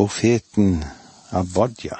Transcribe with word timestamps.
Profeten 0.00 0.84
Abodja. 1.30 1.98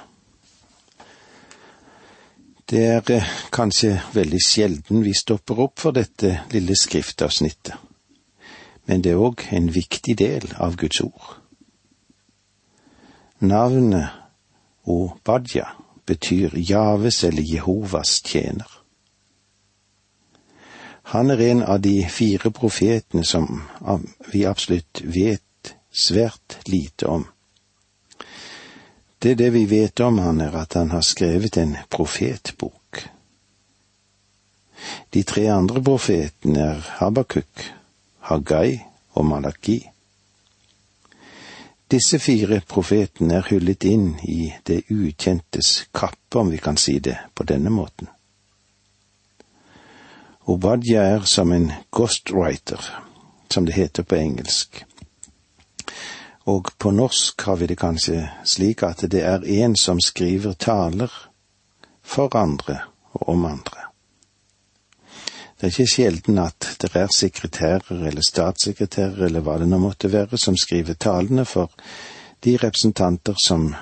Det 2.70 2.84
er 2.86 3.10
eh, 3.12 3.26
kanskje 3.52 3.90
veldig 4.14 4.38
sjelden 4.40 5.02
vi 5.04 5.10
stopper 5.12 5.58
opp 5.66 5.82
for 5.82 5.92
dette 5.92 6.30
lille 6.54 6.72
skriftavsnittet, 6.80 7.74
men 8.88 9.04
det 9.04 9.12
er 9.12 9.20
òg 9.20 9.44
en 9.52 9.68
viktig 9.74 10.14
del 10.16 10.46
av 10.56 10.78
Guds 10.80 11.02
ord. 11.04 11.26
Navnet 13.44 14.16
Obadja 14.88 15.66
betyr 16.08 16.56
Javes 16.56 17.18
eller 17.28 17.44
Jehovas 17.44 18.14
tjener. 18.24 18.70
Han 21.12 21.34
er 21.36 21.44
en 21.50 21.60
av 21.66 21.84
de 21.84 21.98
fire 22.08 22.48
profetene 22.48 23.28
som 23.28 23.60
vi 24.32 24.46
absolutt 24.48 25.04
vet 25.04 25.74
svært 25.92 26.56
lite 26.64 27.12
om. 27.12 27.28
Det 29.20 29.30
er 29.30 29.34
det 29.36 29.50
vi 29.52 29.66
vet 29.68 30.00
om 30.00 30.18
han, 30.18 30.40
er 30.40 30.54
at 30.56 30.74
han 30.74 30.90
har 30.90 31.04
skrevet 31.04 31.56
en 31.60 31.76
profetbok. 31.92 33.02
De 35.12 35.22
tre 35.28 35.44
andre 35.52 35.82
profetene 35.84 36.62
er 36.72 36.86
Habakuk, 37.00 37.66
Hagai 38.30 38.80
og 39.12 39.26
Malaki. 39.28 39.76
Disse 41.90 42.20
fire 42.22 42.62
profetene 42.64 43.40
er 43.42 43.48
hyllet 43.50 43.84
inn 43.84 44.14
i 44.24 44.54
det 44.64 44.86
ukjentes 44.88 45.88
kappe, 45.92 46.38
om 46.40 46.48
vi 46.54 46.60
kan 46.62 46.80
si 46.80 46.96
det 47.02 47.18
på 47.34 47.44
denne 47.44 47.68
måten. 47.74 48.08
Obadia 50.48 51.02
er 51.16 51.26
som 51.28 51.52
en 51.52 51.72
ghostwriter, 51.92 52.80
som 53.52 53.66
det 53.66 53.76
heter 53.76 54.02
på 54.06 54.16
engelsk. 54.16 54.84
Og 56.50 56.72
på 56.78 56.90
norsk 56.90 57.42
har 57.46 57.56
vi 57.60 57.68
det 57.70 57.78
kanskje 57.78 58.24
slik 58.48 58.82
at 58.86 59.04
det 59.12 59.22
er 59.22 59.44
en 59.62 59.76
som 59.78 60.00
skriver 60.02 60.56
taler 60.58 61.12
for 62.02 62.34
andre 62.36 62.80
og 63.12 63.28
om 63.34 63.44
andre. 63.44 63.86
Det 65.60 65.66
er 65.68 65.74
ikke 65.74 65.92
sjelden 65.92 66.38
at 66.40 66.66
det 66.80 66.90
er 66.96 67.12
sekretærer 67.12 68.06
eller 68.08 68.24
statssekretærer 68.24 69.26
eller 69.26 69.44
hva 69.44 69.58
det 69.60 69.68
nå 69.68 69.78
måtte 69.78 70.08
være 70.12 70.38
som 70.40 70.56
skriver 70.56 70.96
talene 70.96 71.44
for 71.44 71.68
de 72.44 72.56
representanter 72.56 73.36
som 73.44 73.74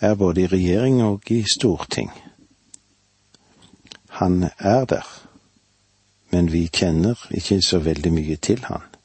er 0.00 0.14
både 0.18 0.42
i 0.42 0.50
regjering 0.50 0.98
og 1.06 1.30
i 1.30 1.44
storting. 1.46 2.10
Han 4.18 4.50
er 4.58 4.84
der, 4.84 5.06
men 6.34 6.52
vi 6.52 6.66
kjenner 6.66 7.22
ikke 7.30 7.60
så 7.62 7.78
veldig 7.78 8.12
mye 8.12 8.36
til 8.36 8.64
han. 8.66 8.95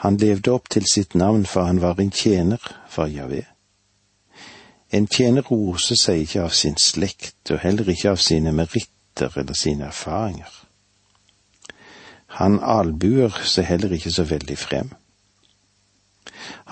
Han 0.00 0.16
levde 0.16 0.52
opp 0.52 0.70
til 0.72 0.86
sitt 0.88 1.14
navn, 1.14 1.44
for 1.46 1.68
han 1.68 1.80
var 1.80 2.00
en 2.00 2.10
tjener 2.10 2.62
for 2.88 3.10
Javé. 3.10 3.42
En 4.92 5.06
tjener 5.06 5.44
roser 5.46 5.98
seg 6.00 6.24
ikke 6.24 6.46
av 6.46 6.54
sin 6.56 6.78
slekt, 6.80 7.50
og 7.50 7.60
heller 7.60 7.88
ikke 7.92 8.14
av 8.14 8.16
sine 8.16 8.52
meritter 8.56 9.36
eller 9.36 9.54
sine 9.54 9.90
erfaringer. 9.90 10.50
Han 12.40 12.58
albuer 12.62 13.36
seg 13.44 13.68
heller 13.68 13.92
ikke 13.92 14.10
så 14.14 14.24
veldig 14.24 14.58
frem. 14.58 14.90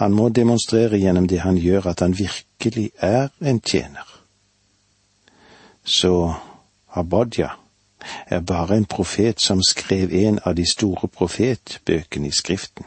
Han 0.00 0.14
må 0.16 0.28
demonstrere 0.32 0.98
gjennom 0.98 1.28
det 1.28 1.42
han 1.44 1.58
gjør 1.58 1.90
at 1.92 2.00
han 2.00 2.16
virkelig 2.18 2.90
er 2.96 3.28
en 3.40 3.60
tjener. 3.60 4.06
Så 5.84 6.32
Abodja 6.94 7.50
er 8.26 8.40
bare 8.40 8.76
en 8.76 8.86
profet 8.86 9.42
som 9.42 9.60
skrev 9.62 10.14
en 10.14 10.38
av 10.46 10.54
de 10.56 10.64
store 10.70 11.08
profetbøkene 11.08 12.30
i 12.30 12.34
Skriften. 12.34 12.86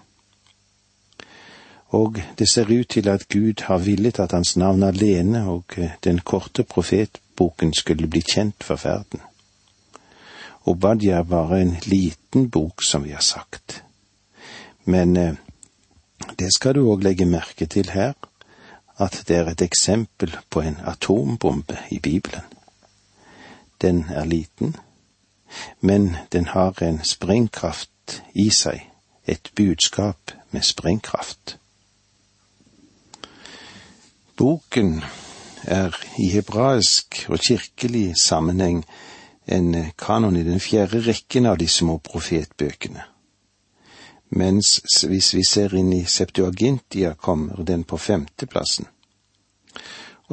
Og 1.91 2.21
det 2.39 2.47
ser 2.49 2.71
ut 2.71 2.89
til 2.89 3.07
at 3.09 3.27
Gud 3.27 3.61
har 3.67 3.77
villet 3.77 4.19
at 4.19 4.31
hans 4.31 4.55
navn 4.57 4.83
alene 4.83 5.43
og 5.49 5.75
den 6.03 6.19
korte 6.19 6.63
profetboken 6.63 7.73
skulle 7.73 8.07
bli 8.07 8.21
kjent 8.21 8.63
for 8.63 8.79
verden. 8.83 9.19
Obadia 10.65 11.17
er 11.17 11.23
bare 11.23 11.61
en 11.61 11.77
liten 11.85 12.49
bok, 12.49 12.83
som 12.83 13.03
vi 13.03 13.09
har 13.09 13.21
sagt. 13.21 13.83
Men 14.85 15.17
eh, 15.17 15.33
det 16.39 16.53
skal 16.53 16.75
du 16.75 16.85
òg 16.85 17.03
legge 17.03 17.25
merke 17.25 17.65
til 17.65 17.89
her, 17.89 18.13
at 18.97 19.23
det 19.27 19.37
er 19.37 19.49
et 19.49 19.61
eksempel 19.61 20.37
på 20.49 20.61
en 20.61 20.77
atombombe 20.85 21.77
i 21.91 21.99
Bibelen. 21.99 22.45
Den 23.81 24.05
er 24.09 24.25
liten, 24.25 24.75
men 25.79 26.15
den 26.31 26.45
har 26.45 26.83
en 26.83 27.03
sprengkraft 27.03 28.21
i 28.33 28.49
seg, 28.49 28.85
et 29.25 29.51
budskap 29.55 30.31
med 30.51 30.61
sprengkraft. 30.61 31.57
Boken 34.41 35.03
er 35.63 35.93
i 36.17 36.31
hebraisk 36.33 37.27
og 37.29 37.43
kirkelig 37.45 38.15
sammenheng 38.17 38.79
en 39.45 39.75
kanon 39.97 40.37
i 40.39 40.41
den 40.41 40.57
fjerde 40.59 40.97
rekken 41.05 41.45
av 41.45 41.59
de 41.61 41.67
små 41.69 41.99
profetbøkene. 42.01 43.03
Mens 44.33 44.79
hvis 45.05 45.29
vi 45.35 45.43
ser 45.45 45.75
inn 45.77 45.91
i 45.93 46.07
Septuagintia, 46.09 47.13
kommer 47.13 47.61
den 47.61 47.83
på 47.83 47.99
femteplassen. 48.01 48.87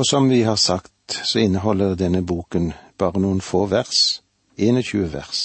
Og 0.01 0.07
som 0.09 0.31
vi 0.33 0.41
har 0.43 0.57
sagt, 0.57 1.21
så 1.25 1.45
inneholder 1.45 1.93
denne 1.95 2.25
boken 2.25 2.73
bare 2.97 3.21
noen 3.21 3.45
få 3.45 3.67
vers, 3.69 4.23
21 4.57 5.13
vers. 5.13 5.43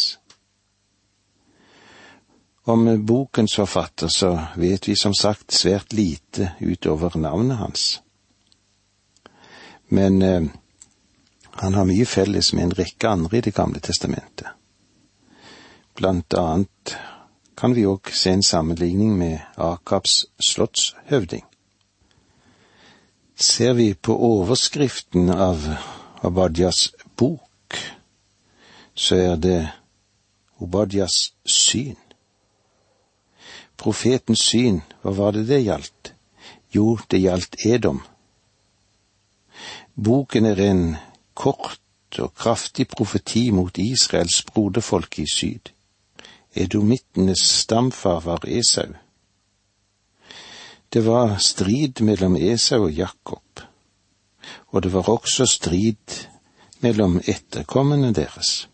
Om 2.64 2.88
bokens 3.04 3.60
forfatter 3.60 4.08
så 4.08 4.32
vet 4.56 4.88
vi 4.88 4.96
som 4.96 5.12
sagt 5.12 5.52
svært 5.52 5.92
lite 5.92 6.54
utover 6.62 7.20
navnet 7.20 7.60
hans. 7.60 8.03
Men 9.94 10.22
eh, 10.22 10.44
han 11.62 11.74
har 11.74 11.86
mye 11.86 12.06
felles 12.10 12.48
med 12.58 12.64
en 12.64 12.78
rekke 12.80 13.10
andre 13.10 13.38
i 13.38 13.42
Det 13.46 13.54
gamle 13.54 13.80
testamentet. 13.80 14.48
Blant 15.94 16.34
annet 16.34 16.96
kan 17.54 17.76
vi 17.78 17.84
òg 17.86 18.10
se 18.10 18.32
en 18.34 18.42
sammenligning 18.44 19.12
med 19.18 19.44
Akabs 19.62 20.24
slottshøvding. 20.42 21.44
Ser 23.38 23.74
vi 23.78 23.94
på 23.94 24.16
overskriften 24.18 25.30
av 25.30 25.62
Obadjas 26.26 26.88
bok, 27.16 27.78
så 28.96 29.16
er 29.16 29.36
det 29.38 29.60
Obadjas 30.58 31.36
syn. 31.46 32.00
Profetens 33.78 34.42
syn, 34.42 34.82
hva 35.04 35.14
var 35.22 35.38
det 35.38 35.46
det 35.54 35.62
gjaldt? 35.68 36.14
Jo, 36.74 36.98
det 37.12 37.22
gjaldt 37.22 37.62
Edom. 37.66 38.02
Boken 39.96 40.46
er 40.46 40.60
en 40.72 40.96
kort 41.38 41.80
og 42.18 42.34
kraftig 42.34 42.88
profeti 42.90 43.52
mot 43.52 43.78
Israels 43.78 44.42
broderfolk 44.44 45.20
i 45.20 45.26
syd. 45.30 45.70
Edomittenes 46.56 47.42
stamfar 47.62 48.24
var 48.26 48.46
Esau. 48.48 48.94
Det 50.94 51.06
var 51.06 51.38
strid 51.38 52.02
mellom 52.02 52.36
Esau 52.38 52.88
og 52.88 52.92
Jakob, 52.94 53.62
og 54.68 54.84
det 54.84 54.94
var 54.94 55.10
også 55.10 55.46
strid 55.46 56.18
mellom 56.82 57.20
etterkommerne 57.26 58.14
deres. 58.14 58.68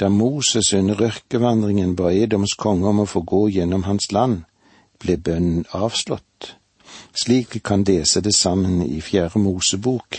Da 0.00 0.08
Moses 0.08 0.72
under 0.74 1.02
ørkevandringen 1.02 1.96
ba 1.96 2.10
Edoms 2.14 2.54
konge 2.54 2.88
om 2.88 3.02
å 3.02 3.10
få 3.10 3.22
gå 3.26 3.48
gjennom 3.58 3.82
hans 3.84 4.12
land, 4.12 4.44
ble 4.98 5.18
bønnen 5.18 5.66
avslått. 5.74 6.54
Slik 7.14 7.54
vi 7.54 7.58
kan 7.58 7.84
lese 7.84 8.20
det 8.20 8.34
sammen 8.34 8.82
i 8.82 9.00
Fjerde 9.00 9.38
Mosebok 9.38 10.16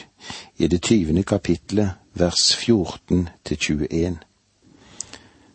i 0.58 0.68
det 0.68 0.82
tyvende 0.82 1.24
kapitlet, 1.24 1.92
vers 2.14 2.56
14 2.56 3.30
til 3.46 3.58
21. 3.58 4.18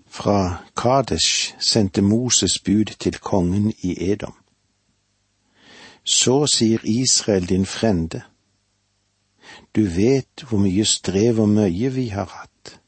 Fra 0.09 0.65
Kadesh 0.77 1.55
sendte 1.59 2.03
Moses 2.03 2.59
bud 2.59 2.85
til 2.99 3.19
kongen 3.19 3.73
i 3.83 4.11
Edom. 4.13 4.35
Så 6.05 6.47
sier 6.47 6.79
Israel 6.85 7.49
din 7.49 7.67
frende, 7.67 8.23
du 9.77 9.83
vet 9.85 10.45
hvor 10.49 10.59
mye 10.59 10.85
strev 10.85 11.41
og 11.41 11.49
møye 11.49 11.91
vi 11.93 12.07
har 12.09 12.31
hatt. 12.33 12.79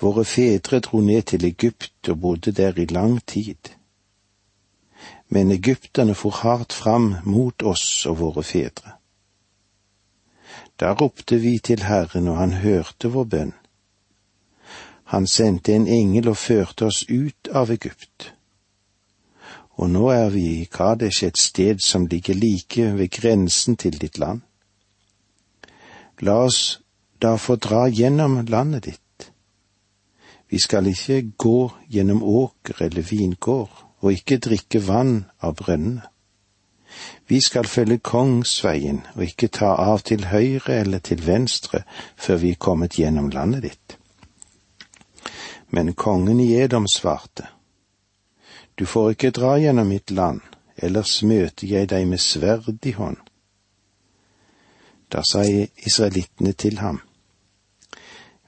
Våre 0.00 0.24
fedre 0.24 0.80
dro 0.80 1.00
ned 1.00 1.22
til 1.22 1.44
Egypt 1.44 2.08
og 2.08 2.20
bodde 2.20 2.52
der 2.52 2.78
i 2.78 2.86
lang 2.86 3.18
tid. 3.26 3.74
Men 5.28 5.50
egypterne 5.50 6.14
for 6.14 6.30
hardt 6.30 6.72
fram 6.72 7.14
mot 7.24 7.62
oss 7.62 8.06
og 8.06 8.18
våre 8.18 8.42
fedre. 8.42 8.94
Da 10.80 10.92
ropte 10.92 11.36
vi 11.36 11.58
til 11.58 11.82
Herren, 11.82 12.28
og 12.28 12.36
han 12.36 12.52
hørte 12.62 13.10
vår 13.12 13.24
bønn. 13.24 13.54
Han 15.12 15.26
sendte 15.26 15.74
en 15.74 15.86
engel 15.88 16.28
og 16.28 16.36
førte 16.36 16.86
oss 16.86 17.04
ut 17.08 17.48
av 17.52 17.70
Egypt. 17.72 18.32
Og 19.78 19.90
nå 19.90 20.08
er 20.10 20.28
vi 20.30 20.44
i 20.60 20.68
Kadesh, 20.70 21.24
et 21.24 21.38
sted 21.38 21.80
som 21.84 22.06
ligger 22.06 22.34
like 22.34 22.92
ved 22.98 23.08
grensen 23.10 23.76
til 23.76 23.98
ditt 24.00 24.18
land. 24.18 24.40
La 26.20 26.34
oss 26.44 26.80
da 27.22 27.36
få 27.36 27.56
dra 27.56 27.86
gjennom 27.88 28.40
landet 28.46 28.84
ditt. 28.84 29.30
Vi 30.50 30.58
skal 30.58 30.86
ikke 30.86 31.22
gå 31.38 31.70
gjennom 31.90 32.22
åker 32.22 32.82
eller 32.84 33.02
vingård, 33.02 33.87
og 34.00 34.12
ikke 34.12 34.38
drikke 34.38 34.80
vann 34.86 35.26
av 35.42 35.56
brønnene. 35.58 36.06
Vi 37.28 37.40
skal 37.40 37.66
følge 37.68 37.98
kongsveien 37.98 39.02
og 39.14 39.22
ikke 39.26 39.50
ta 39.52 39.74
av 39.76 40.02
til 40.08 40.24
høyre 40.30 40.80
eller 40.80 41.02
til 41.04 41.20
venstre 41.26 41.82
før 42.16 42.40
vi 42.42 42.52
er 42.54 42.62
kommet 42.62 42.96
gjennom 42.96 43.28
landet 43.30 43.62
ditt. 43.66 43.96
Men 45.70 45.92
kongen 45.92 46.40
i 46.40 46.54
Edom 46.54 46.88
svarte, 46.88 47.46
Du 48.74 48.86
får 48.86 49.10
ikke 49.10 49.30
dra 49.30 49.56
gjennom 49.58 49.88
mitt 49.90 50.10
land, 50.10 50.40
ellers 50.76 51.22
møter 51.22 51.66
jeg 51.66 51.88
deg 51.90 52.06
med 52.06 52.20
sverd 52.22 52.86
i 52.86 52.92
hånd. 52.94 53.16
Da 55.10 55.22
sa 55.26 55.42
israelittene 55.42 56.52
til 56.52 56.78
ham, 56.78 57.00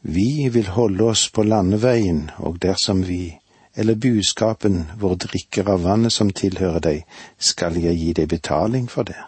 Vi 0.03 0.49
vil 0.49 0.69
holde 0.69 1.05
oss 1.05 1.29
på 1.31 1.43
landeveien, 1.43 2.31
og 2.39 2.63
dersom 2.63 3.07
vi 3.09 3.40
eller 3.75 3.95
buskapen 3.95 4.85
vår 4.99 5.17
drikker 5.17 5.69
av 5.69 5.83
vannet 5.83 6.13
som 6.13 6.31
tilhører 6.31 6.81
deg, 6.81 7.03
skal 7.39 7.77
jeg 7.79 7.99
gi 7.99 8.13
deg 8.13 8.29
betaling 8.29 8.89
for 8.91 9.07
det. 9.07 9.19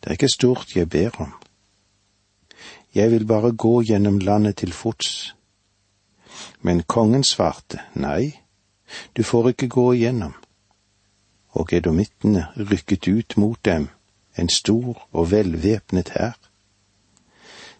Det 0.00 0.10
er 0.10 0.18
ikke 0.18 0.30
stort 0.30 0.76
jeg 0.76 0.88
ber 0.88 1.16
om. 1.20 1.32
Jeg 2.94 3.10
vil 3.10 3.24
bare 3.26 3.52
gå 3.52 3.82
gjennom 3.88 4.18
landet 4.18 4.56
til 4.56 4.72
fots. 4.72 5.34
Men 6.60 6.82
kongen 6.82 7.24
svarte, 7.24 7.80
nei, 7.94 8.38
du 9.16 9.22
får 9.22 9.52
ikke 9.52 9.68
gå 9.68 9.86
igjennom. 9.96 10.34
Og 11.52 11.72
edomittene 11.72 12.46
rykket 12.56 13.08
ut 13.08 13.36
mot 13.36 13.58
dem, 13.64 13.88
en 14.36 14.48
stor 14.48 15.08
og 15.12 15.30
velvæpnet 15.30 16.12
hær. 16.16 16.38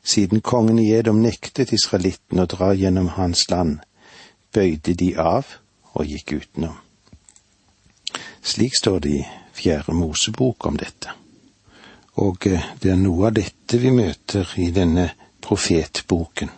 Siden 0.03 0.41
kongen 0.41 0.79
i 0.79 0.91
Edom 0.93 1.23
nektet 1.23 1.73
israelittene 1.73 2.45
å 2.45 2.51
dra 2.51 2.73
gjennom 2.75 3.13
hans 3.17 3.47
land, 3.51 3.79
bøyde 4.53 4.95
de 4.95 5.13
av 5.19 5.57
og 5.93 6.09
gikk 6.09 6.33
utenom. 6.41 6.77
Slik 8.43 8.77
står 8.77 9.01
det 9.01 9.11
i 9.11 9.27
Fjerde 9.53 9.95
Mosebok 9.95 10.67
om 10.67 10.77
dette. 10.77 11.13
Og 12.21 12.47
eh, 12.47 12.65
det 12.81 12.93
er 12.93 13.01
noe 13.01 13.29
av 13.31 13.37
dette 13.37 13.79
vi 13.81 13.93
møter 13.95 14.49
i 14.61 14.71
denne 14.75 15.09
profetboken. 15.41 16.51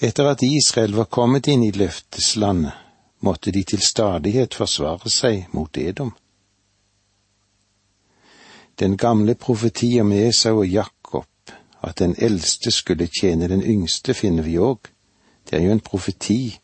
Etter 0.00 0.30
at 0.30 0.42
Israel 0.42 0.96
var 0.96 1.10
kommet 1.12 1.50
inn 1.52 1.62
i 1.62 1.74
løfteslandet, 1.76 2.72
måtte 3.20 3.52
de 3.52 3.60
til 3.68 3.82
stadighet 3.84 4.56
forsvare 4.56 5.10
seg 5.12 5.50
mot 5.52 5.76
Edom. 5.76 6.14
Den 8.80 8.96
gamle 8.96 9.34
profeti 9.36 9.90
om 10.00 10.14
Esau 10.16 10.62
og 10.62 10.70
Jakob, 10.72 11.28
at 11.84 12.00
den 12.00 12.14
eldste 12.16 12.72
skulle 12.72 13.10
tjene 13.12 13.48
den 13.52 13.60
yngste, 13.60 14.16
finner 14.16 14.46
vi 14.48 14.56
òg 14.56 14.88
det 15.48 15.58
er 15.58 15.62
jo 15.64 15.72
en 15.72 15.80
profeti 15.80 16.58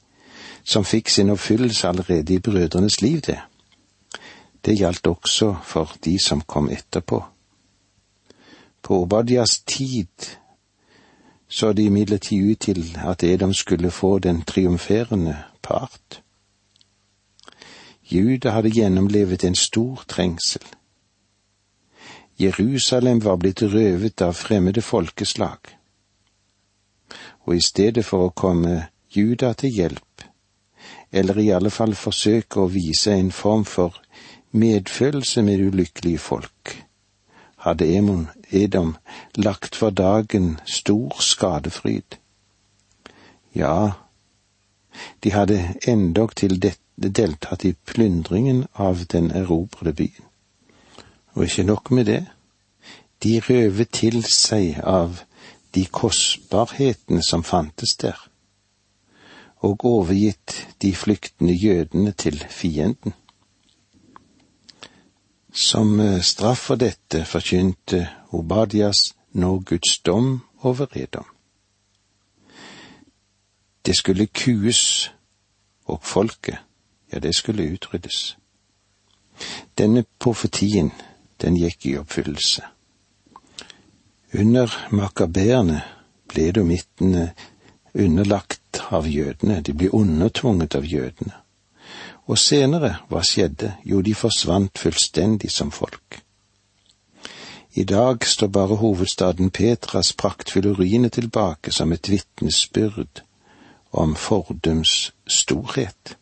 som 0.65 0.85
fikk 0.85 1.09
sin 1.09 1.31
oppfyllelse 1.31 1.89
allerede 1.89 2.35
i 2.35 2.39
brødrenes 2.39 3.01
liv, 3.03 3.21
det. 3.21 3.39
Det 4.65 4.79
gjaldt 4.79 5.07
også 5.07 5.57
for 5.63 5.93
de 6.05 6.19
som 6.19 6.41
kom 6.41 6.71
etterpå. 6.71 7.23
På 8.83 9.03
Obadias 9.03 9.61
tid 9.67 10.37
så 11.49 11.73
det 11.73 11.83
imidlertid 11.83 12.51
ut 12.51 12.59
til 12.59 12.99
at 13.07 13.23
Edom 13.23 13.55
skulle 13.55 13.91
få 13.91 14.19
den 14.19 14.43
triumferende 14.43 15.37
part. 15.63 16.23
Juda 18.13 18.51
hadde 18.51 18.71
gjennomlevet 18.71 19.45
en 19.45 19.55
stor 19.55 20.05
trengsel. 20.09 20.63
Jerusalem 22.41 23.25
var 23.25 23.37
blitt 23.37 23.63
røvet 23.63 24.23
av 24.23 24.35
fremmede 24.35 24.83
folkeslag 24.83 25.76
og 27.47 27.57
i 27.57 27.63
stedet 27.63 28.05
for 28.05 28.27
å 28.27 28.35
komme 28.35 28.87
Juda 29.17 29.53
til 29.55 29.71
hjelp, 29.71 30.25
eller 31.13 31.39
i 31.39 31.51
alle 31.55 31.71
fall 31.71 31.95
forsøke 31.95 32.61
å 32.61 32.71
vise 32.73 33.15
en 33.15 33.31
form 33.33 33.65
for 33.65 33.95
medfølelse 34.51 35.43
med 35.43 35.63
ulykkelige 35.69 36.19
folk, 36.19 36.75
hadde 37.67 37.87
Edom 38.51 38.97
lagt 39.35 39.77
for 39.77 39.91
dagen 39.91 40.59
stor 40.65 41.17
skadefryd. 41.21 42.19
Ja, 43.55 43.93
de 45.25 45.33
hadde 45.33 45.75
endog 45.89 46.37
til 46.37 46.61
deltatt 46.97 47.65
i 47.65 47.75
plyndringen 47.87 48.67
av 48.75 49.07
den 49.13 49.31
erobrede 49.31 49.93
byen. 49.93 50.27
Og 51.35 51.45
ikke 51.45 51.63
nok 51.63 51.91
med 51.91 52.07
det, 52.07 52.25
de 53.23 53.41
røvet 53.41 53.91
til 53.93 54.23
seg 54.25 54.81
av 54.85 55.26
de 55.77 55.85
kostbarhetene 55.87 57.23
som 57.23 57.45
fantes 57.45 57.97
der, 58.01 58.17
og 59.57 59.85
overgitt 59.85 60.69
de 60.83 60.95
flyktende 60.97 61.55
jødene 61.55 62.13
til 62.13 62.39
fienden. 62.51 63.13
Som 65.53 66.01
eh, 66.01 66.23
straff 66.23 66.59
for 66.59 66.75
dette 66.81 67.25
forkynte 67.25 68.09
Obadias 68.33 69.15
nå 69.33 69.59
Guds 69.59 69.99
dom 70.07 70.41
over 70.63 70.87
Edom. 70.97 71.25
Det 73.87 73.97
skulle 73.97 74.27
kues, 74.27 75.13
og 75.85 76.03
folket, 76.03 76.59
ja, 77.13 77.19
det 77.19 77.35
skulle 77.35 77.73
utryddes. 77.73 78.37
Denne 79.79 80.05
profetien, 80.19 80.93
den 81.43 81.57
gikk 81.57 81.87
i 81.87 81.97
oppfyllelse. 82.01 82.65
Under 84.35 84.73
makabeerne 84.91 85.83
ble 86.29 86.51
domittene 86.53 87.31
underlagt 87.95 88.81
av 88.91 89.07
jødene, 89.09 89.61
de 89.63 89.73
ble 89.73 89.91
undertvunget 89.95 90.75
av 90.75 90.85
jødene. 90.85 91.35
Og 92.27 92.39
senere, 92.39 92.97
hva 93.09 93.23
skjedde? 93.23 93.77
Jo, 93.87 94.03
de 94.03 94.15
forsvant 94.15 94.79
fullstendig 94.79 95.51
som 95.55 95.71
folk. 95.71 96.21
I 97.77 97.85
dag 97.85 98.25
står 98.25 98.49
bare 98.49 98.77
hovedstaden 98.81 99.51
Petras 99.51 100.13
praktfulle 100.13 100.73
ruiner 100.73 101.09
tilbake 101.09 101.73
som 101.73 101.93
et 101.93 102.09
vitnesbyrd 102.09 103.23
om 103.93 104.15
fordums 104.17 105.13
storhet. 105.29 106.17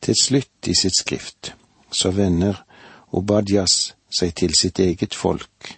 Til 0.00 0.14
slutt 0.22 0.70
i 0.70 0.74
sitt 0.78 0.94
skrift 0.96 1.54
så 1.90 2.10
vender 2.14 2.62
Obadjas 3.10 3.95
seg 4.10 4.34
til 4.34 4.54
sitt 4.54 4.78
eget 4.78 5.14
folk 5.14 5.76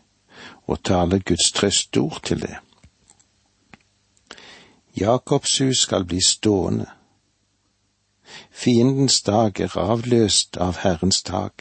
og 0.69 0.83
taler 0.85 1.19
Guds 1.19 1.53
trøstord 1.53 2.21
til 2.25 2.43
det. 2.43 2.57
Jakobs 5.01 5.59
hus 5.59 5.83
skal 5.87 6.05
bli 6.05 6.21
stående. 6.27 6.87
Fiendens 8.51 9.23
dag 9.23 9.61
er 9.61 9.77
avløst 9.79 10.57
av 10.61 10.81
Herrens 10.83 11.23
dag. 11.23 11.53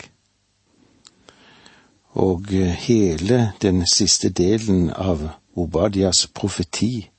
Og 2.18 2.50
hele 2.88 3.54
den 3.62 3.86
siste 3.88 4.30
delen 4.30 4.90
av 4.90 5.30
Obadias 5.56 6.28
profeti, 6.28 7.10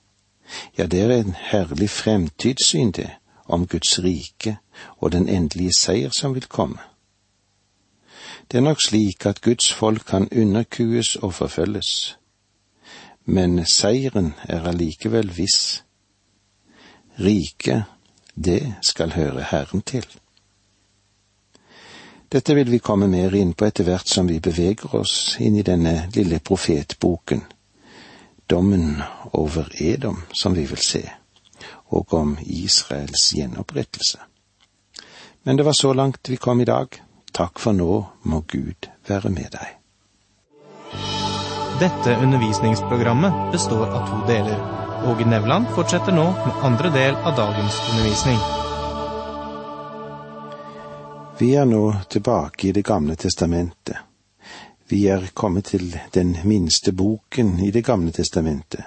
ja, 0.79 0.87
det 0.87 1.01
er 1.01 1.15
en 1.15 1.35
herlig 1.39 1.91
fremtidssyn, 1.91 2.91
det, 2.91 3.11
om 3.47 3.67
Guds 3.67 3.99
rike 3.99 4.57
og 4.99 5.13
den 5.13 5.29
endelige 5.29 5.73
seier 5.79 6.11
som 6.11 6.35
vil 6.35 6.47
komme. 6.47 6.81
Det 8.51 8.59
er 8.59 8.63
nok 8.65 8.79
slik 8.81 9.27
at 9.27 9.41
Guds 9.41 9.73
folk 9.73 10.07
kan 10.09 10.29
underkues 10.33 11.17
og 11.17 11.35
forfølges, 11.35 12.19
men 13.25 13.67
seieren 13.67 14.35
er 14.49 14.65
allikevel 14.65 15.37
viss. 15.37 15.85
Riket, 17.21 17.85
det 18.45 18.75
skal 18.83 19.13
høre 19.13 19.43
Herren 19.51 19.83
til. 19.83 20.07
Dette 22.33 22.55
vil 22.55 22.71
vi 22.71 22.79
komme 22.79 23.09
mer 23.09 23.35
inn 23.37 23.53
på 23.53 23.67
etter 23.69 23.85
hvert 23.85 24.09
som 24.09 24.29
vi 24.29 24.39
beveger 24.41 24.95
oss 24.97 25.37
inn 25.45 25.57
i 25.57 25.65
denne 25.67 26.09
lille 26.15 26.39
profetboken, 26.41 27.43
dommen 28.51 29.03
over 29.33 29.69
Edom, 29.81 30.23
som 30.33 30.57
vi 30.57 30.65
vil 30.65 30.81
se, 30.81 31.03
og 31.93 32.15
om 32.15 32.39
Israels 32.47 33.29
gjenopprettelse. 33.37 34.19
Men 35.43 35.57
det 35.57 35.65
var 35.69 35.77
så 35.77 35.93
langt 35.93 36.29
vi 36.29 36.37
kom 36.37 36.61
i 36.61 36.69
dag. 36.69 37.08
Takk 37.39 37.61
for 37.63 37.73
nå 37.73 37.93
må 38.27 38.41
Gud 38.51 38.89
være 39.07 39.31
med 39.31 39.53
deg. 39.55 39.75
Dette 41.79 42.17
undervisningsprogrammet 42.19 43.53
består 43.53 43.85
av 43.87 44.09
to 44.09 44.17
deler. 44.27 44.59
Åge 45.07 45.27
Nevland 45.31 45.69
fortsetter 45.77 46.17
nå 46.17 46.25
med 46.35 46.65
andre 46.67 46.91
del 46.91 47.15
av 47.15 47.37
dagens 47.39 47.79
undervisning. 47.93 48.41
Vi 51.39 51.53
er 51.55 51.71
nå 51.71 51.85
tilbake 52.11 52.69
i 52.69 52.73
Det 52.73 52.83
gamle 52.83 53.15
testamentet. 53.15 54.03
Vi 54.91 55.07
er 55.07 55.31
kommet 55.31 55.71
til 55.71 55.95
den 56.11 56.35
minste 56.43 56.93
boken 56.93 57.61
i 57.61 57.71
Det 57.71 57.85
gamle 57.87 58.11
testamentet, 58.11 58.83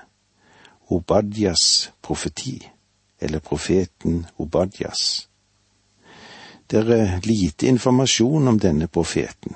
Obadjas 0.89 1.91
profeti, 2.01 2.59
eller 3.21 3.39
profeten 3.39 4.25
Obadjas. 4.37 5.30
Det 6.71 6.79
er 6.79 7.19
lite 7.27 7.67
informasjon 7.67 8.47
om 8.47 8.59
denne 8.59 8.87
profeten, 8.87 9.55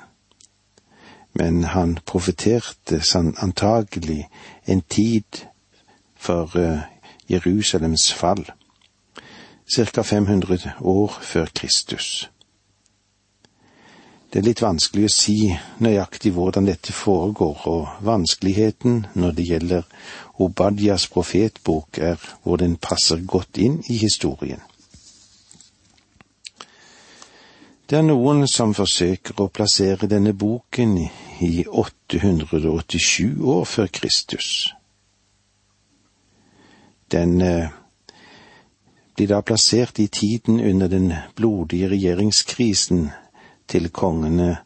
men 1.32 1.64
han 1.64 1.98
profeterte 2.04 3.00
antagelig 3.40 4.28
en 4.66 4.82
tid 4.82 5.46
for 6.16 6.58
eh, 6.60 6.84
Jerusalems 7.28 8.12
fall, 8.12 8.44
ca. 9.76 10.02
500 10.02 10.72
år 10.80 11.18
før 11.22 11.46
Kristus. 11.54 12.30
Det 14.32 14.42
er 14.42 14.48
litt 14.50 14.60
vanskelig 14.60 15.08
å 15.08 15.14
si 15.16 15.38
nøyaktig 15.80 16.34
hvordan 16.36 16.66
dette 16.68 16.92
foregår, 16.92 17.64
og 17.64 18.04
vanskeligheten 18.04 19.06
når 19.14 19.36
det 19.38 19.50
gjelder 19.50 19.86
Obadias 20.36 21.06
profetbok, 21.08 21.98
er 21.98 22.20
hvor 22.42 22.60
den 22.60 22.76
passer 22.76 23.24
godt 23.24 23.56
inn 23.56 23.80
i 23.88 23.96
historien. 23.96 24.60
Det 27.86 27.94
er 27.94 28.02
noen 28.02 28.48
som 28.50 28.72
forsøker 28.74 29.38
å 29.38 29.44
plassere 29.54 30.08
denne 30.10 30.32
boken 30.34 30.96
i 31.46 31.62
887 31.70 33.36
år 33.46 33.60
før 33.62 33.86
Kristus. 33.94 34.48
Den 37.14 37.36
eh, 37.46 37.68
blir 39.14 39.30
da 39.30 39.38
plassert 39.46 40.00
i 40.02 40.08
tiden 40.10 40.58
under 40.58 40.90
den 40.90 41.14
blodige 41.38 41.92
regjeringskrisen 41.92 43.04
til 43.70 43.86
kongene 43.94 44.56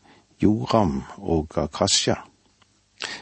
Joram 0.41 1.03
og 1.21 1.59
Akasha, 1.61 2.17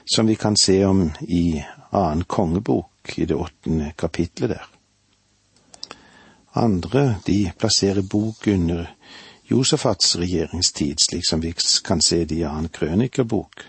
som 0.06 0.30
vi 0.30 0.38
kan 0.38 0.54
se 0.54 0.78
om 0.86 1.08
i 1.26 1.58
annen 1.90 2.22
kongebok 2.22 3.18
i 3.18 3.26
det 3.26 3.34
åttende 3.34 3.90
kapitlet 3.98 4.54
der. 4.54 4.70
Andre 6.54 7.18
de 7.26 7.50
plasserer 7.58 8.06
bok 8.06 8.46
under 8.46 8.94
Josefats 9.50 10.16
regjeringstid, 10.16 11.00
slik 11.00 11.26
som 11.26 11.40
vi 11.40 11.54
kan 11.84 12.02
se 12.02 12.24
det 12.24 12.34
i 12.34 12.44
annen 12.44 12.68
krønikerbok. 12.68 13.64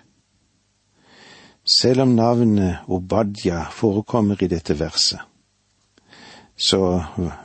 Selv 1.63 2.01
om 2.01 2.15
navnet 2.15 2.75
Obadja 2.87 3.63
forekommer 3.71 4.43
i 4.43 4.47
dette 4.51 4.75
verset, 4.79 5.19
så 6.57 7.03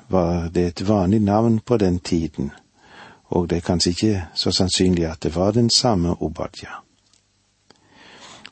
var 0.09 0.49
det 0.50 0.67
et 0.67 0.83
vanlig 0.88 1.21
navn 1.23 1.61
på 1.61 1.76
den 1.76 1.99
tiden, 1.99 2.50
og 3.25 3.50
det 3.50 3.57
er 3.57 3.69
kanskje 3.69 3.91
ikke 3.91 4.25
så 4.35 4.50
sannsynlig 4.50 5.07
at 5.07 5.23
det 5.23 5.35
var 5.37 5.53
den 5.53 5.71
samme 5.71 6.17
Obadja. 6.23 6.81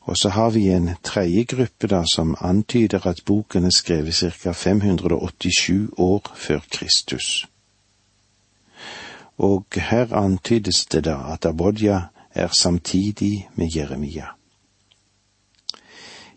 Og 0.02 0.16
så 0.16 0.28
har 0.28 0.50
vi 0.50 0.68
en 0.68 0.90
tredje 1.02 1.44
gruppe 1.44 1.86
da 1.86 2.04
som 2.14 2.36
antyder 2.40 3.06
at 3.06 3.24
boken 3.26 3.64
er 3.64 3.74
skrevet 3.74 4.14
ca. 4.14 4.52
587 4.52 5.90
år 5.98 6.32
før 6.34 6.60
Kristus 6.70 7.46
og 9.38 9.64
her 9.76 10.12
antydes 10.14 10.86
det 10.86 11.04
da 11.04 11.16
at 11.32 11.46
Abodja 11.46 12.00
er 12.34 12.48
samtidig 12.48 13.48
med 13.54 13.76
Jeremia. 13.76 14.26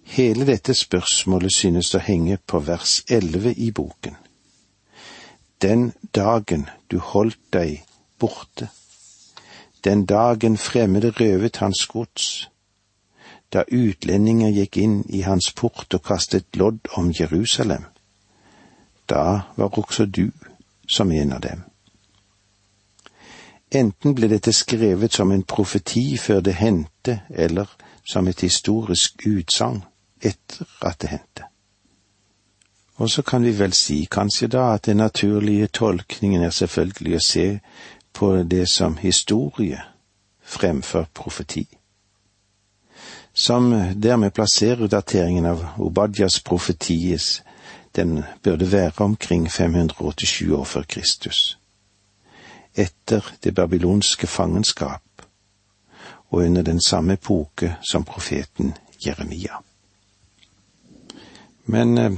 Hele 0.03 0.45
dette 0.45 0.73
spørsmålet 0.73 1.53
synes 1.53 1.95
å 1.95 1.99
henge 1.99 2.37
på 2.37 2.59
vers 2.59 3.01
elleve 3.09 3.53
i 3.53 3.71
boken. 3.71 4.15
Den 5.61 5.93
dagen 6.15 6.69
du 6.91 6.99
holdt 6.99 7.39
deg 7.53 7.81
borte, 8.19 8.69
den 9.83 10.05
dagen 10.05 10.57
fremmede 10.57 11.09
røvet 11.09 11.57
hans 11.57 11.85
gods, 11.85 12.49
da 13.53 13.63
utlendinger 13.71 14.49
gikk 14.49 14.77
inn 14.77 15.03
i 15.09 15.21
hans 15.21 15.51
port 15.53 15.93
og 15.93 16.03
kastet 16.03 16.57
lodd 16.57 16.89
om 16.97 17.11
Jerusalem, 17.19 17.85
da 19.09 19.41
var 19.55 19.79
også 19.79 20.05
du 20.05 20.31
som 20.87 21.11
en 21.11 21.33
av 21.33 21.41
dem. 21.41 21.63
Enten 23.75 24.13
ble 24.15 24.29
dette 24.31 24.53
skrevet 24.55 25.13
som 25.13 25.31
en 25.35 25.43
profeti 25.43 26.15
før 26.17 26.39
det 26.39 26.53
hendte, 26.55 27.19
eller 27.29 27.67
som 28.07 28.27
et 28.27 28.41
historisk 28.45 29.25
utsagn 29.27 29.81
etter 30.21 30.69
at 30.81 31.01
det 31.01 31.09
hendte. 31.11 31.47
Og 32.95 33.09
så 33.09 33.21
kan 33.21 33.43
vi 33.43 33.51
vel 33.59 33.73
si 33.75 34.05
kanskje 34.11 34.47
da 34.47 34.69
at 34.73 34.85
den 34.85 34.97
naturlige 35.03 35.67
tolkningen 35.67 36.43
er 36.43 36.55
selvfølgelig 36.55 37.17
å 37.17 37.25
se 37.25 37.47
på 38.15 38.29
det 38.53 38.69
som 38.71 38.95
historie 39.01 39.81
fremfor 40.55 41.09
profeti. 41.13 41.65
Som 43.33 43.73
dermed 43.99 44.31
plasserer 44.31 44.87
dateringen 44.87 45.45
av 45.51 45.65
Obadjas 45.83 46.39
profeties, 46.39 47.43
den 47.95 48.23
burde 48.43 48.71
være 48.71 49.03
omkring 49.03 49.51
587 49.51 50.51
år 50.55 50.63
før 50.63 50.87
Kristus 50.87 51.57
etter 52.75 53.25
det 53.43 53.55
babylonske 53.55 54.27
fangenskap 54.27 55.01
og 56.29 56.43
under 56.43 56.61
den 56.61 56.81
samme 56.81 57.13
epoke 57.13 57.75
som 57.91 58.03
profeten 58.03 58.73
Jeremia. 59.05 59.61
Men 61.65 61.97
eh, 61.97 62.11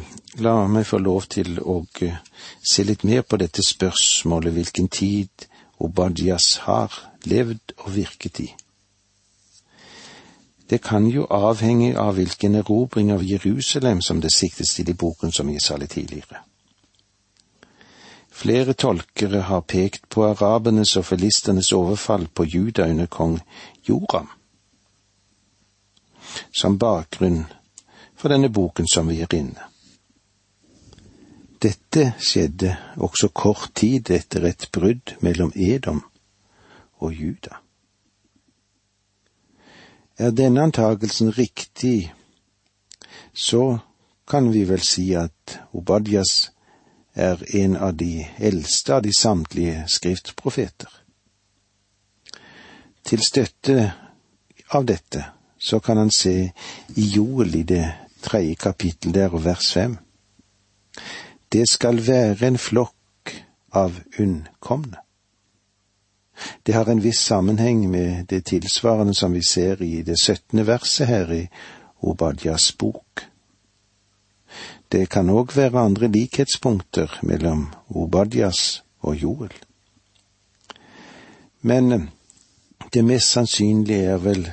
la 0.44 0.68
meg 0.68 0.88
få 0.88 1.00
lov 1.00 1.28
til 1.32 1.60
å 1.60 1.80
eh, 2.02 2.18
se 2.64 2.84
litt 2.84 3.04
mer 3.08 3.24
på 3.24 3.40
dette 3.40 3.64
spørsmålet 3.64 4.54
hvilken 4.54 4.88
tid 4.88 5.48
Obadias 5.80 6.56
har 6.66 6.94
levd 7.30 7.76
og 7.78 7.94
virket 7.96 8.40
i. 8.42 8.48
Det 10.70 10.82
kan 10.84 11.06
jo 11.08 11.28
avhenge 11.32 11.94
av 12.00 12.18
hvilken 12.18 12.56
erobring 12.60 13.12
av 13.14 13.24
Jerusalem 13.24 14.02
som 14.02 14.20
det 14.22 14.34
siktes 14.34 14.74
til 14.76 14.90
i 14.90 14.98
boken 14.98 15.32
som 15.32 15.50
jeg 15.50 15.62
sa 15.64 15.78
litt 15.78 15.94
tidligere. 15.96 16.42
Flere 18.38 18.74
tolkere 18.77 19.48
har 19.50 19.63
pekt 19.65 20.10
på 20.13 20.27
arabenes 20.27 20.94
og 21.00 21.08
filisternes 21.10 21.72
overfall 21.74 22.27
på 22.29 22.46
Juda 22.46 22.86
under 22.86 23.10
kong 23.10 23.39
Joram 23.89 24.29
som 26.51 26.77
bakgrunn 26.77 27.46
for 28.15 28.29
denne 28.29 28.50
boken 28.50 28.88
som 28.88 29.08
vi 29.08 29.22
er 29.22 29.34
inne. 29.34 29.70
Dette 31.62 32.12
skjedde 32.22 32.75
også 33.01 33.32
kort 33.34 33.72
tid 33.77 34.12
etter 34.13 34.46
et 34.46 34.67
brudd 34.74 35.15
mellom 35.25 35.53
Edom 35.56 36.03
og 37.01 37.13
Juda. 37.13 37.58
Er 40.17 40.34
denne 40.34 40.63
antagelsen 40.65 41.32
riktig, 41.34 42.13
så 43.34 43.79
kan 44.27 44.51
vi 44.53 44.63
vel 44.70 44.82
si 44.82 45.12
at 45.17 45.60
Obadias 45.74 46.51
er 47.18 47.42
en 47.56 47.76
av 47.76 47.96
de 47.98 48.28
eldste 48.38 48.94
av 48.94 49.02
de 49.02 49.14
samtlige 49.14 49.84
skriftprofeter. 49.90 50.90
Til 53.08 53.24
støtte 53.24 53.92
av 54.76 54.86
dette 54.86 55.24
så 55.58 55.80
kan 55.80 55.98
han 55.98 56.12
se 56.12 56.52
i 56.96 57.06
Joel 57.16 57.56
i 57.56 57.64
det 57.64 57.86
tredje 58.22 58.56
kapittel 58.56 59.16
der 59.16 59.34
og 59.34 59.46
vers 59.46 59.72
fem. 59.74 59.98
Det 61.52 61.66
skal 61.70 62.02
være 62.08 62.48
en 62.48 62.58
flokk 62.62 63.34
av 63.74 63.98
unnkomne. 64.20 65.02
Det 66.64 66.76
har 66.76 66.86
en 66.86 67.02
viss 67.02 67.24
sammenheng 67.26 67.88
med 67.90 68.28
det 68.30 68.44
tilsvarende 68.46 69.16
som 69.18 69.34
vi 69.34 69.42
ser 69.42 69.82
i 69.82 70.04
det 70.06 70.20
syttende 70.22 70.68
verset 70.68 71.08
her 71.08 71.32
i 71.34 71.48
Obadjas 72.06 72.72
bok. 72.78 73.26
Det 74.91 75.10
kan 75.12 75.29
òg 75.29 75.56
være 75.56 75.84
andre 75.84 76.08
likhetspunkter 76.08 77.20
mellom 77.27 77.67
Obadias 77.89 78.84
og 79.03 79.17
Joel. 79.20 79.53
Men 81.62 81.91
eh, 81.91 82.06
det 82.94 83.03
mest 83.06 83.34
sannsynlige 83.36 84.13
er 84.13 84.22
vel, 84.24 84.48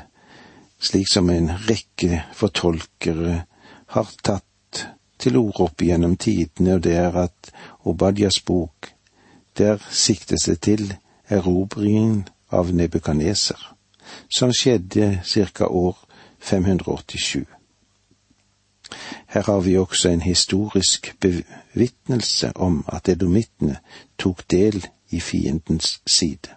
slik 0.83 1.07
som 1.09 1.31
en 1.31 1.53
rekke 1.69 2.25
fortolkere 2.35 3.45
har 3.95 4.11
tatt 4.27 4.83
til 5.23 5.39
orde 5.39 5.69
opp 5.69 5.85
gjennom 5.87 6.17
tidene, 6.21 6.75
og 6.77 6.83
det 6.85 6.97
er 6.99 7.15
at 7.25 7.53
Obadias 7.87 8.41
bok, 8.41 8.91
der 9.59 9.79
siktes 9.91 10.49
det 10.51 10.61
til 10.67 10.89
erobringen 11.31 12.25
av 12.51 12.73
Nebukadneser, 12.75 13.61
som 14.29 14.53
skjedde 14.53 15.21
ca. 15.23 15.69
år 15.71 15.97
587. 16.41 17.47
Her 19.27 19.43
har 19.43 19.61
vi 19.61 19.77
også 19.79 20.09
en 20.09 20.23
historisk 20.23 21.15
bevitnelse 21.21 22.53
om 22.57 22.85
at 22.89 23.09
edomittene 23.09 23.77
tok 24.19 24.45
del 24.51 24.87
i 25.11 25.21
fiendens 25.21 26.01
side. 26.07 26.55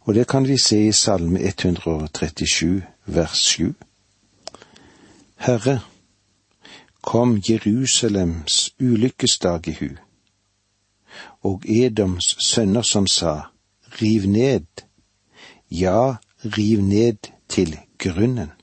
Og 0.00 0.14
det 0.14 0.26
kan 0.28 0.48
vi 0.48 0.58
se 0.58 0.86
i 0.88 0.92
Salme 0.92 1.40
137 1.40 2.82
vers 3.06 3.38
7. 3.38 3.74
Herre, 5.36 5.80
kom 7.02 7.42
Jerusalems 7.50 8.70
ulykkesdag 8.80 9.68
i 9.68 9.76
hu, 9.80 9.88
og 11.42 11.62
Edoms 11.68 12.36
sønner 12.44 12.82
som 12.82 13.06
sa, 13.06 13.40
riv 14.02 14.26
ned, 14.26 14.66
ja, 15.70 16.14
riv 16.44 16.80
ned 16.80 17.30
til 17.48 17.78
grunnen. 17.98 18.57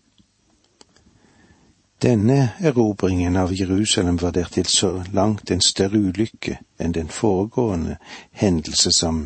Denne 2.06 2.50
erobringen 2.60 3.36
av 3.36 3.54
Jerusalem 3.54 4.18
var 4.18 4.32
dertil 4.32 4.66
så 4.66 5.04
langt 5.14 5.52
en 5.52 5.62
større 5.62 5.98
ulykke 5.98 6.60
enn 6.78 6.92
den 6.94 7.08
foregående 7.10 7.96
hendelse 8.30 8.92
som 8.94 9.24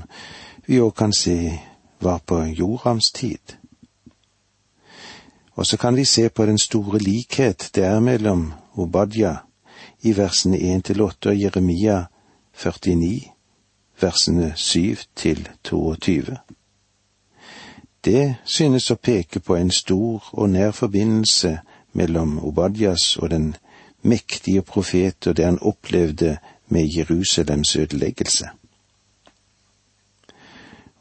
vi 0.64 0.78
òg 0.80 0.94
kan 0.96 1.12
se 1.12 1.60
var 2.00 2.22
på 2.24 2.38
Jorams 2.56 3.12
tid. 3.12 3.58
Og 5.60 5.68
så 5.68 5.78
kan 5.78 5.96
vi 5.96 6.06
se 6.06 6.30
på 6.30 6.46
den 6.46 6.58
store 6.58 7.04
likhet 7.04 7.70
det 7.76 7.84
er 7.84 8.00
mellom 8.00 8.54
Obadja 8.76 9.34
i 10.02 10.16
versene 10.16 10.62
1 10.76 10.86
til 10.86 11.02
8 11.02 11.34
og 11.34 11.42
Jeremia 11.42 12.06
49, 12.64 13.34
versene 14.00 14.54
7 14.56 14.96
til 15.16 15.50
22. 15.64 16.38
Det 18.06 18.36
synes 18.46 18.92
å 18.92 18.96
peke 18.96 19.44
på 19.44 19.60
en 19.60 19.72
stor 19.72 20.30
og 20.32 20.50
nær 20.50 20.72
forbindelse 20.72 21.58
mellom 21.94 22.40
Obadias 22.40 23.18
og 23.18 23.30
den 23.30 23.56
mektige 24.02 24.62
profet 24.62 25.28
og 25.28 25.38
det 25.38 25.46
han 25.46 25.60
opplevde 25.62 26.38
med 26.68 26.98
Jerusalems 26.98 27.76
ødeleggelse. 27.76 28.50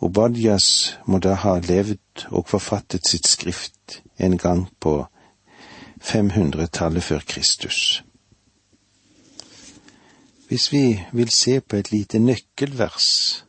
Obadias 0.01 0.99
må 1.07 1.19
da 1.19 1.35
ha 1.35 1.59
levd 1.59 2.29
og 2.31 2.47
forfattet 2.49 3.07
sitt 3.07 3.27
skrift 3.27 4.03
en 4.19 4.39
gang 4.39 4.69
på 4.81 5.07
500-tallet 6.03 7.03
før 7.03 7.25
Kristus. 7.27 8.05
Hvis 10.49 10.73
vi 10.73 11.01
vil 11.13 11.29
se 11.29 11.61
på 11.61 11.77
et 11.77 11.93
lite 11.93 12.19
nøkkelvers 12.19 13.45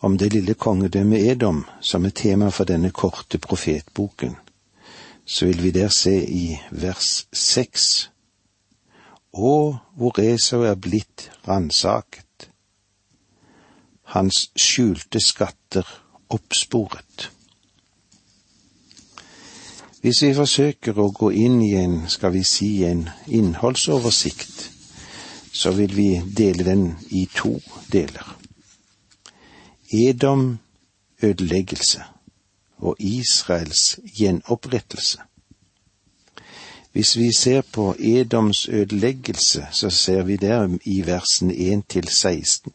om 0.00 0.18
det 0.18 0.32
lille 0.32 0.54
kongedømmet 0.54 1.30
Edom 1.32 1.64
som 1.80 2.04
er 2.04 2.10
tema 2.10 2.48
for 2.48 2.64
denne 2.64 2.90
korte 2.90 3.38
profetboken, 3.38 4.36
så 5.26 5.46
vil 5.46 5.62
vi 5.62 5.70
der 5.70 5.88
se 5.88 6.16
i 6.30 6.58
vers 6.70 7.26
seks 7.32 8.10
og 9.34 9.78
hvor 9.96 10.20
Esau 10.20 10.62
er 10.62 10.74
blitt 10.74 11.30
ransaket, 11.48 12.50
hans 14.14 14.50
skjulte 14.56 15.20
skatter 15.20 15.88
oppsporet. 16.30 17.30
Hvis 20.04 20.22
vi 20.22 20.34
forsøker 20.36 20.98
å 21.00 21.08
gå 21.16 21.32
inn 21.32 21.58
i 21.64 21.72
en, 21.80 22.02
skal 22.08 22.34
vi 22.34 22.44
si, 22.46 22.84
en 22.84 23.08
innholdsoversikt, 23.26 24.70
så 25.54 25.72
vil 25.74 25.96
vi 25.96 26.08
dele 26.36 26.66
den 26.66 26.88
i 27.10 27.24
to 27.34 27.56
deler. 27.90 28.34
Edom 29.90 30.58
ødeleggelse 31.22 32.13
og 32.84 32.96
Israels 32.98 33.98
gjenopprettelse. 34.18 35.18
Hvis 36.92 37.16
vi 37.16 37.32
ser 37.32 37.62
på 37.72 37.94
Edoms 37.98 38.68
ødeleggelse, 38.68 39.66
så 39.70 39.90
ser 39.90 40.22
vi 40.22 40.36
der 40.36 40.78
i 40.84 41.06
versene 41.06 41.54
1 41.54 41.82
til 41.88 42.08
16. 42.08 42.72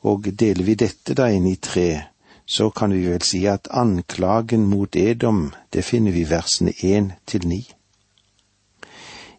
Og 0.00 0.24
deler 0.38 0.64
vi 0.64 0.74
dette 0.74 1.14
da 1.14 1.30
inn 1.32 1.46
i 1.46 1.56
tre, 1.56 2.02
så 2.46 2.68
kan 2.70 2.92
vi 2.92 3.06
vel 3.06 3.22
si 3.24 3.46
at 3.48 3.68
anklagen 3.70 4.66
mot 4.66 4.96
Edom, 4.96 5.54
det 5.72 5.84
finner 5.84 6.12
vi 6.12 6.20
i 6.20 6.30
versene 6.30 6.74
1 6.82 7.12
til 7.26 7.46
9. 7.48 7.60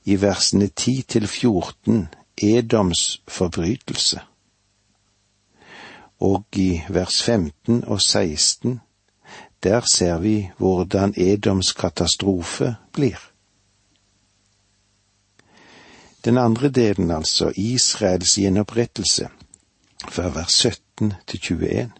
I 0.05 0.21
versene 0.21 0.67
10 0.67 1.01
til 1.07 1.27
14 1.27 2.07
Edoms 2.41 3.21
forbrytelse 3.27 4.21
og 6.19 6.45
i 6.55 6.81
vers 6.89 7.23
15 7.23 7.83
og 7.87 8.01
16, 8.01 8.79
der 9.65 9.81
ser 9.81 10.17
vi 10.17 10.51
hvordan 10.57 11.13
Edoms 11.17 11.73
katastrofe 11.73 12.75
blir. 12.93 13.17
Den 16.25 16.37
andre 16.37 16.69
delen, 16.69 17.11
altså 17.11 17.51
Israels 17.55 18.35
gjenopprettelse, 18.35 19.29
fra 20.09 20.29
vers 20.29 20.53
17 20.53 21.13
til 21.27 21.39
21. 21.51 21.91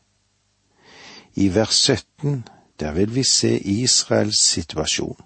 I 1.35 1.55
vers 1.55 1.75
17, 1.75 2.47
der 2.79 2.91
vil 2.91 3.15
vi 3.15 3.23
se 3.23 3.59
Israels 3.59 4.37
situasjon. 4.37 5.21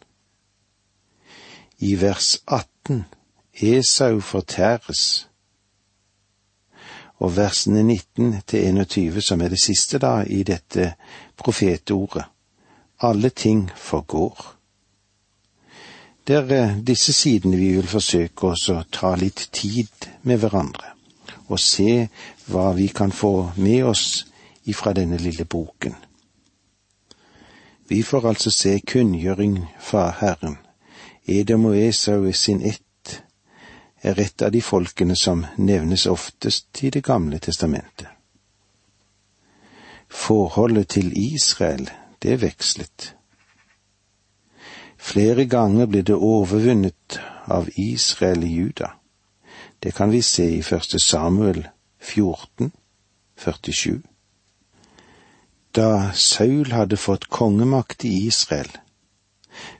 I 1.80 2.02
vers 2.02 2.38
18, 2.48 3.06
Esau 3.54 4.20
fortæres 4.20 5.29
og 7.20 7.36
versene 7.36 7.84
19 7.84 8.42
til 8.48 8.68
21, 8.68 9.22
som 9.22 9.42
er 9.42 9.52
det 9.52 9.60
siste 9.64 10.00
da 10.00 10.22
i 10.24 10.44
dette 10.44 10.94
profetordet. 11.38 12.24
Alle 13.02 13.30
ting 13.30 13.70
forgår. 13.76 14.56
Det 16.28 16.36
er 16.36 16.52
eh, 16.54 16.78
disse 16.88 17.14
sidene 17.14 17.58
vi 17.58 17.72
vil 17.74 17.88
forsøke 17.88 18.52
oss 18.52 18.68
å 18.70 18.84
ta 18.92 19.16
litt 19.16 19.48
tid 19.56 20.10
med 20.28 20.40
hverandre, 20.44 20.94
og 21.48 21.60
se 21.60 22.08
hva 22.52 22.72
vi 22.78 22.88
kan 22.94 23.12
få 23.12 23.52
med 23.58 23.88
oss 23.90 24.26
ifra 24.70 24.94
denne 24.94 25.18
lille 25.18 25.46
boken. 25.46 25.96
Vi 27.90 28.04
får 28.04 28.28
altså 28.30 28.52
se 28.54 28.76
kunngjøring 28.80 29.58
fra 29.82 30.12
Herren. 30.20 30.60
Edom 31.26 31.66
og 31.72 31.78
Esau 31.78 32.28
er 32.28 32.38
sin 32.38 32.62
ett 32.62 32.84
er 34.02 34.20
et 34.20 34.42
av 34.42 34.52
de 34.52 34.62
folkene 34.62 35.16
som 35.16 35.46
nevnes 35.58 36.06
oftest 36.08 36.84
i 36.84 36.90
Det 36.90 37.04
gamle 37.04 37.40
testamentet. 37.40 38.08
Forholdet 40.10 40.88
til 40.90 41.12
Israel, 41.18 41.90
det 42.24 42.42
vekslet. 42.42 43.16
Flere 44.98 45.46
ganger 45.46 45.86
ble 45.86 46.02
det 46.02 46.16
overvunnet 46.16 47.20
av 47.48 47.70
Israel 47.78 48.44
i 48.44 48.54
Juda. 48.54 48.94
Det 49.80 49.96
kan 49.96 50.12
vi 50.12 50.22
se 50.22 50.50
i 50.58 50.62
første 50.62 51.00
Samuel 51.00 51.68
14, 52.00 52.72
47. 53.38 54.02
Da 55.76 56.12
Saul 56.14 56.72
hadde 56.72 56.98
fått 56.98 57.30
kongemakt 57.30 58.04
i 58.06 58.26
Israel, 58.28 58.72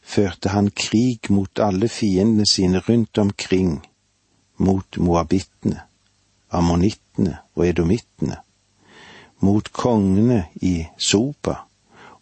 førte 0.04 0.50
han 0.50 0.70
krig 0.72 1.30
mot 1.30 1.60
alle 1.60 1.90
fiendene 1.90 2.46
sine 2.48 2.80
rundt 2.80 3.18
omkring 3.18 3.80
mot 4.60 4.98
moabittene, 4.98 5.82
ammonittene 6.52 7.38
og 7.56 7.66
edomittene, 7.68 8.40
mot 9.40 9.72
kongene 9.74 10.44
i 10.62 10.84
Sopa 10.98 11.56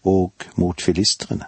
og 0.08 0.48
mot 0.56 0.82
filistrene. 0.82 1.48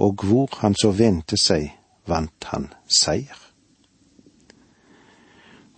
Og 0.00 0.24
hvor 0.24 0.60
han 0.62 0.74
så 0.74 0.90
vendte 0.96 1.38
seg, 1.38 1.68
vant 2.08 2.48
han 2.50 2.70
seier. 2.88 3.36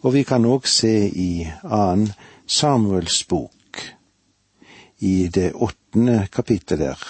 Og 0.03 0.15
vi 0.17 0.23
kan 0.27 0.47
òg 0.47 0.67
se 0.67 0.95
i 1.07 1.45
annen 1.63 2.11
Samuels 2.47 3.23
bok, 3.29 3.83
i 5.03 5.29
det 5.29 5.53
åttende 5.55 6.29
kapittel 6.33 6.79
der, 6.83 7.03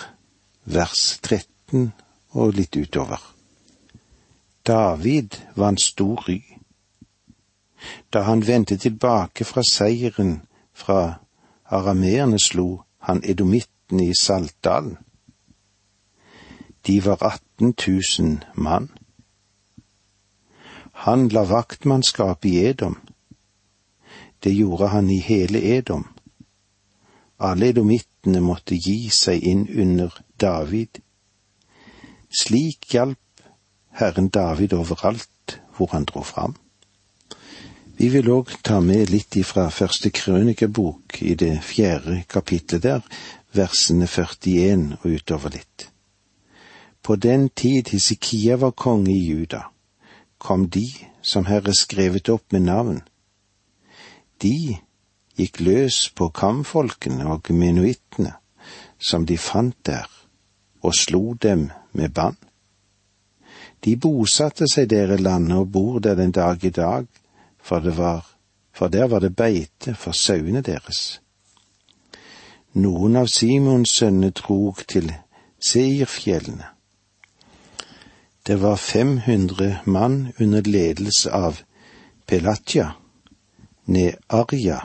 vers 0.64 1.18
13 1.20 1.92
og 2.40 2.54
litt 2.56 2.76
utover. 2.76 3.20
David 4.66 5.36
vant 5.58 5.80
stor 5.82 6.22
ry 6.28 6.38
da 8.12 8.22
han 8.22 8.46
vendte 8.46 8.76
tilbake 8.76 9.44
fra 9.44 9.62
seieren 9.62 10.42
fra 10.72 11.18
arameerne, 11.64 12.38
slo 12.38 12.82
han 12.98 13.22
edomitten 13.24 14.00
i 14.00 14.12
Saltdalen. 14.14 14.98
De 16.86 17.04
var 17.04 17.22
18 17.22 17.74
000 18.18 18.38
mann. 18.54 18.90
Han 20.92 21.28
la 21.28 21.42
vaktmannskap 21.42 22.44
i 22.44 22.56
Edom. 22.64 22.96
Det 24.44 24.54
gjorde 24.54 24.88
han 24.88 25.10
i 25.10 25.18
hele 25.18 25.62
Edom. 25.76 26.06
Alle 27.38 27.68
edomittene 27.68 28.40
måtte 28.40 28.76
gi 28.78 29.10
seg 29.10 29.42
inn 29.42 29.66
under 29.66 30.14
David. 30.40 31.00
Slik 32.40 32.92
hjalp 32.94 33.46
Herren 33.98 34.28
David 34.28 34.72
overalt 34.72 35.58
hvor 35.76 35.90
han 35.92 36.04
dro 36.04 36.22
fram. 36.22 36.54
Vi 38.02 38.08
vil 38.10 38.26
òg 38.34 38.48
ta 38.66 38.80
med 38.82 39.12
litt 39.12 39.36
ifra 39.38 39.68
første 39.70 40.10
krønikebok 40.10 41.20
i 41.22 41.36
det 41.38 41.60
fjerde 41.62 42.16
kapitlet 42.26 42.82
der, 42.82 43.04
versene 43.54 44.08
41 44.10 44.96
og 44.96 45.06
utover 45.06 45.54
litt. 45.54 45.84
På 46.98 47.14
den 47.14 47.46
tid 47.54 47.92
Hisikia 47.94 48.56
var 48.58 48.74
konge 48.74 49.12
i 49.14 49.20
Juda, 49.22 49.68
kom 50.42 50.66
de 50.66 50.88
som 51.22 51.46
her 51.46 51.62
er 51.62 51.78
skrevet 51.78 52.32
opp 52.34 52.50
med 52.50 52.66
navn. 52.66 53.00
De 54.42 54.74
gikk 55.38 55.62
løs 55.62 56.02
på 56.10 56.32
kamfolkene 56.34 57.30
og 57.30 57.54
menuittene 57.54 58.34
som 58.98 59.30
de 59.30 59.38
fant 59.38 59.78
der, 59.86 60.10
og 60.82 60.98
slo 60.98 61.36
dem 61.38 61.68
med 61.94 62.18
bann. 62.18 62.34
De 63.78 63.94
bosatte 63.94 64.66
seg 64.66 64.90
der 64.90 65.14
i 65.14 65.22
landet 65.22 65.60
og 65.62 65.70
bor 65.70 66.02
der 66.02 66.18
den 66.18 66.34
dag 66.34 66.64
i 66.66 66.74
dag, 66.74 67.06
for, 67.62 67.80
var, 67.80 68.26
for 68.72 68.88
der 68.88 69.06
var 69.06 69.18
det 69.18 69.36
beite 69.36 69.94
for 69.94 70.12
sauene 70.12 70.60
deres. 70.60 71.20
Noen 72.74 73.16
av 73.16 73.26
Simons 73.28 73.90
sønner 73.90 74.30
drog 74.30 74.80
til 74.88 75.12
Seirfjellene. 75.60 76.66
Det 78.46 78.56
var 78.62 78.76
500 78.76 79.82
mann 79.84 80.32
under 80.40 80.62
ledelse 80.66 81.30
av 81.30 81.60
Pelatja, 82.26 82.88
Nearja, 83.86 84.80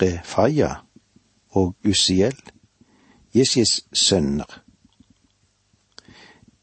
Refaya 0.00 0.74
og 1.50 1.76
Usiel, 1.84 2.36
Jesjes 3.34 3.84
sønner. 3.92 4.62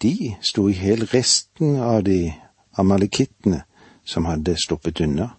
De 0.02 0.36
sto 0.41 0.67
i 0.67 0.75
hel 0.75 1.06
resten 1.13 1.78
av 1.80 2.04
de 2.04 2.34
amalekittene 2.80 3.63
som 4.10 4.26
hadde 4.26 4.58
sluppet 4.58 5.02
unna. 5.06 5.30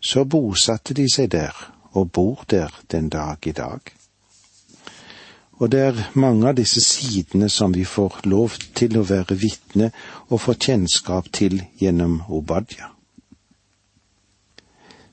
Så 0.00 0.24
bosatte 0.24 0.96
de 0.96 1.04
seg 1.12 1.30
der 1.36 1.56
og 1.92 2.12
bor 2.16 2.44
der 2.48 2.72
den 2.92 3.10
dag 3.12 3.46
i 3.46 3.52
dag. 3.52 3.80
Og 5.60 5.68
det 5.72 5.80
er 5.80 5.98
mange 6.16 6.48
av 6.48 6.56
disse 6.56 6.80
sidene 6.80 7.50
som 7.52 7.74
vi 7.76 7.84
får 7.84 8.22
lov 8.24 8.56
til 8.78 8.96
å 8.96 9.04
være 9.04 9.36
vitne 9.36 9.90
og 10.30 10.40
få 10.40 10.54
kjennskap 10.56 11.28
til 11.36 11.60
gjennom 11.76 12.22
Obadja. 12.32 12.94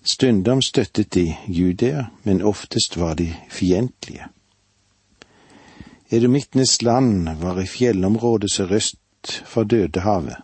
Stundom 0.07 0.61
støttet 0.63 1.11
de 1.17 1.25
Judea, 1.51 2.05
men 2.23 2.39
oftest 2.41 2.95
var 2.95 3.17
de 3.19 3.27
fiendtlige. 3.51 4.29
Edomittenes 6.09 6.81
land 6.81 7.27
var 7.41 7.59
i 7.59 7.67
fjellområdet 7.67 8.51
sørøst 8.53 9.41
for 9.43 9.67
Dødehavet, 9.67 10.37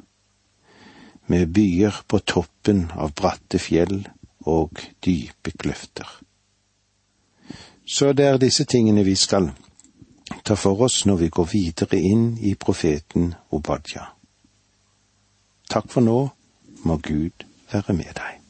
med 1.32 1.54
byer 1.56 2.04
på 2.08 2.20
toppen 2.20 2.86
av 2.96 3.14
bratte 3.16 3.60
fjell 3.60 4.04
og 4.50 4.82
dype 5.06 5.54
kløfter. 5.58 6.08
Så 7.86 8.14
det 8.14 8.26
er 8.28 8.40
disse 8.42 8.66
tingene 8.66 9.04
vi 9.04 9.16
skal 9.20 9.52
ta 10.44 10.56
for 10.56 10.86
oss 10.86 11.04
når 11.06 11.24
vi 11.24 11.32
går 11.36 11.50
videre 11.52 12.00
inn 12.00 12.38
i 12.40 12.56
profeten 12.56 13.34
Obadja. 13.52 14.08
Takk 15.70 15.90
for 15.92 16.06
nå, 16.06 16.20
må 16.84 17.00
Gud 17.04 17.48
være 17.72 17.96
med 17.98 18.16
deg. 18.20 18.43